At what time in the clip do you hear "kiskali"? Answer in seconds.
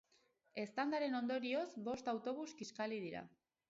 2.61-3.03